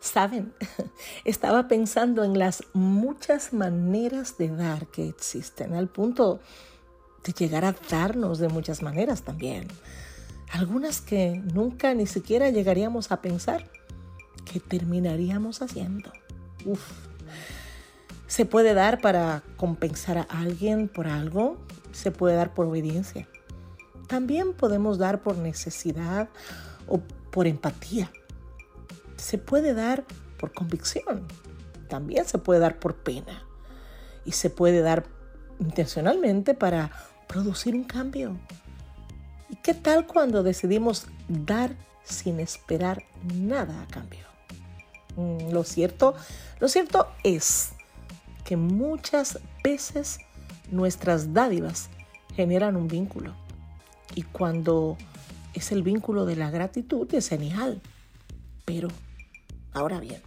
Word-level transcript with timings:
Saben, 0.00 0.54
estaba 1.24 1.68
pensando 1.68 2.24
en 2.24 2.38
las 2.38 2.62
muchas 2.72 3.52
maneras 3.52 4.38
de 4.38 4.48
dar 4.48 4.86
que 4.86 5.08
existen, 5.08 5.74
al 5.74 5.88
punto 5.88 6.40
de 7.24 7.32
llegar 7.32 7.64
a 7.64 7.74
darnos 7.90 8.38
de 8.38 8.48
muchas 8.48 8.82
maneras 8.82 9.22
también. 9.22 9.68
Algunas 10.52 11.00
que 11.00 11.42
nunca 11.52 11.94
ni 11.94 12.06
siquiera 12.06 12.50
llegaríamos 12.50 13.12
a 13.12 13.20
pensar 13.20 13.68
que 14.50 14.60
terminaríamos 14.60 15.60
haciendo. 15.60 16.12
Uf. 16.64 16.80
Se 18.26 18.44
puede 18.44 18.74
dar 18.74 19.00
para 19.00 19.42
compensar 19.56 20.18
a 20.18 20.22
alguien 20.22 20.88
por 20.88 21.06
algo, 21.06 21.58
se 21.92 22.10
puede 22.10 22.36
dar 22.36 22.54
por 22.54 22.66
obediencia. 22.66 23.26
También 24.06 24.54
podemos 24.54 24.98
dar 24.98 25.22
por 25.22 25.36
necesidad 25.36 26.28
o 26.86 27.00
por 27.30 27.46
empatía. 27.46 28.10
Se 29.18 29.36
puede 29.36 29.74
dar 29.74 30.04
por 30.38 30.54
convicción. 30.54 31.26
También 31.88 32.24
se 32.24 32.38
puede 32.38 32.60
dar 32.60 32.78
por 32.78 32.96
pena. 32.96 33.44
Y 34.24 34.32
se 34.32 34.48
puede 34.48 34.80
dar 34.80 35.04
intencionalmente 35.60 36.54
para 36.54 36.90
producir 37.26 37.74
un 37.74 37.84
cambio. 37.84 38.38
¿Y 39.50 39.56
qué 39.56 39.74
tal 39.74 40.06
cuando 40.06 40.42
decidimos 40.42 41.06
dar 41.28 41.76
sin 42.04 42.40
esperar 42.40 43.04
nada 43.34 43.82
a 43.82 43.86
cambio? 43.86 44.26
Mm, 45.16 45.50
lo 45.52 45.64
cierto, 45.64 46.14
lo 46.60 46.68
cierto 46.68 47.08
es 47.24 47.72
que 48.44 48.56
muchas 48.56 49.40
veces 49.62 50.18
nuestras 50.70 51.34
dádivas 51.34 51.88
generan 52.34 52.76
un 52.76 52.88
vínculo. 52.88 53.34
Y 54.14 54.22
cuando 54.22 54.96
es 55.54 55.72
el 55.72 55.82
vínculo 55.82 56.24
de 56.24 56.36
la 56.36 56.50
gratitud, 56.50 57.12
es 57.12 57.28
genial. 57.28 57.80
Pero, 58.64 58.88
ahora 59.72 60.00
bien, 60.00 60.22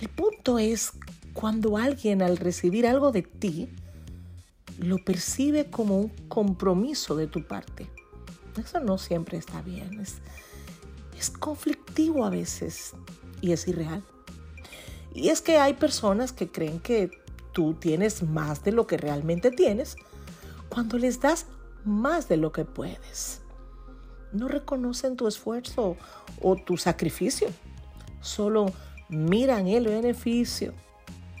el 0.00 0.08
punto 0.08 0.58
es 0.58 0.92
cuando 1.32 1.76
alguien 1.76 2.22
al 2.22 2.36
recibir 2.36 2.86
algo 2.86 3.12
de 3.12 3.22
ti, 3.22 3.68
lo 4.78 4.98
percibe 4.98 5.66
como 5.66 5.98
un 5.98 6.08
compromiso 6.28 7.16
de 7.16 7.26
tu 7.26 7.46
parte. 7.46 7.88
Eso 8.56 8.80
no 8.80 8.98
siempre 8.98 9.36
está 9.36 9.60
bien, 9.62 10.00
es, 10.00 10.20
conflictivo 11.38 12.24
a 12.24 12.30
veces 12.30 12.92
y 13.40 13.52
es 13.52 13.68
irreal. 13.68 14.02
Y 15.14 15.28
es 15.30 15.40
que 15.40 15.58
hay 15.58 15.74
personas 15.74 16.32
que 16.32 16.50
creen 16.50 16.78
que 16.80 17.10
tú 17.52 17.74
tienes 17.74 18.22
más 18.22 18.62
de 18.64 18.72
lo 18.72 18.86
que 18.86 18.98
realmente 18.98 19.50
tienes 19.50 19.96
cuando 20.68 20.98
les 20.98 21.20
das 21.20 21.46
más 21.84 22.28
de 22.28 22.36
lo 22.36 22.52
que 22.52 22.64
puedes. 22.64 23.40
No 24.32 24.48
reconocen 24.48 25.16
tu 25.16 25.26
esfuerzo 25.26 25.96
o 26.42 26.56
tu 26.56 26.76
sacrificio, 26.76 27.48
solo 28.26 28.72
miran 29.08 29.68
el 29.68 29.86
beneficio 29.86 30.74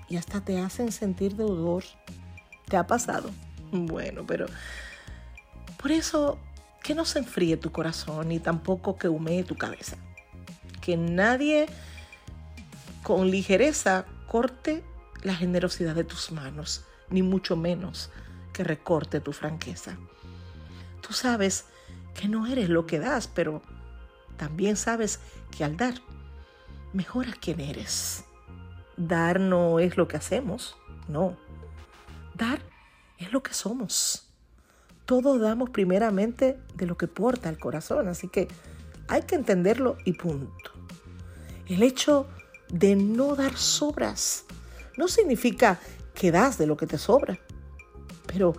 y 0.08 0.16
hasta 0.16 0.40
te 0.40 0.60
hacen 0.60 0.92
sentir 0.92 1.36
deudor. 1.36 1.84
¿Te 2.68 2.76
ha 2.76 2.86
pasado? 2.86 3.30
Bueno, 3.72 4.24
pero 4.26 4.46
por 5.80 5.92
eso 5.92 6.38
que 6.82 6.94
no 6.94 7.04
se 7.04 7.18
enfríe 7.18 7.56
tu 7.56 7.72
corazón 7.72 8.28
ni 8.28 8.38
tampoco 8.38 8.96
que 8.96 9.08
humee 9.08 9.44
tu 9.44 9.56
cabeza. 9.56 9.96
Que 10.80 10.96
nadie 10.96 11.66
con 13.02 13.30
ligereza 13.30 14.06
corte 14.26 14.84
la 15.22 15.34
generosidad 15.34 15.94
de 15.94 16.04
tus 16.04 16.30
manos, 16.30 16.84
ni 17.10 17.22
mucho 17.22 17.56
menos 17.56 18.10
que 18.52 18.64
recorte 18.64 19.20
tu 19.20 19.32
franqueza. 19.32 19.96
Tú 21.00 21.12
sabes 21.12 21.66
que 22.14 22.28
no 22.28 22.46
eres 22.46 22.68
lo 22.68 22.86
que 22.86 22.98
das, 22.98 23.28
pero 23.28 23.62
también 24.36 24.76
sabes 24.76 25.20
que 25.50 25.64
al 25.64 25.76
dar, 25.76 25.94
mejora 26.96 27.32
quién 27.38 27.60
eres. 27.60 28.24
Dar 28.96 29.38
no 29.38 29.78
es 29.78 29.98
lo 29.98 30.08
que 30.08 30.16
hacemos, 30.16 30.76
no. 31.08 31.36
Dar 32.34 32.60
es 33.18 33.32
lo 33.32 33.42
que 33.42 33.52
somos. 33.52 34.30
Todos 35.04 35.40
damos 35.40 35.70
primeramente 35.70 36.58
de 36.74 36.86
lo 36.86 36.96
que 36.96 37.06
porta 37.06 37.50
el 37.50 37.58
corazón, 37.58 38.08
así 38.08 38.28
que 38.28 38.48
hay 39.08 39.22
que 39.22 39.34
entenderlo 39.34 39.98
y 40.04 40.14
punto. 40.14 40.72
El 41.68 41.82
hecho 41.82 42.26
de 42.68 42.96
no 42.96 43.36
dar 43.36 43.56
sobras 43.56 44.44
no 44.96 45.06
significa 45.06 45.78
que 46.14 46.32
das 46.32 46.56
de 46.56 46.66
lo 46.66 46.78
que 46.78 46.86
te 46.86 46.96
sobra, 46.96 47.38
pero 48.26 48.54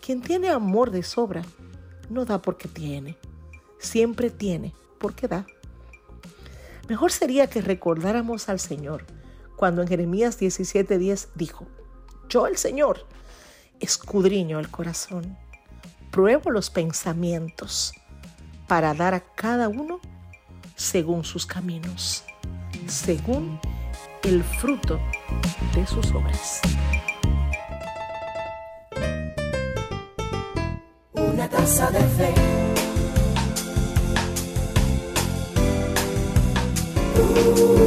quien 0.00 0.22
tiene 0.22 0.48
amor 0.48 0.92
de 0.92 1.02
sobra 1.02 1.42
no 2.08 2.24
da 2.24 2.40
porque 2.40 2.68
tiene, 2.68 3.18
siempre 3.78 4.30
tiene 4.30 4.72
porque 4.98 5.26
da. 5.26 5.44
Mejor 6.90 7.12
sería 7.12 7.46
que 7.46 7.60
recordáramos 7.60 8.48
al 8.48 8.58
Señor 8.58 9.06
cuando 9.54 9.80
en 9.80 9.86
Jeremías 9.86 10.40
17:10 10.40 11.28
dijo, 11.36 11.68
yo 12.28 12.48
el 12.48 12.56
Señor 12.56 13.06
escudriño 13.78 14.58
el 14.58 14.72
corazón, 14.72 15.38
pruebo 16.10 16.50
los 16.50 16.68
pensamientos 16.68 17.92
para 18.66 18.92
dar 18.92 19.14
a 19.14 19.20
cada 19.20 19.68
uno 19.68 20.00
según 20.74 21.22
sus 21.22 21.46
caminos, 21.46 22.24
según 22.88 23.60
el 24.24 24.42
fruto 24.42 24.98
de 25.76 25.86
sus 25.86 26.10
obras. 26.10 26.60
Una 31.12 31.48
taza 31.48 31.88
de 31.92 32.00
fe. 32.00 32.69
you. 37.36 37.79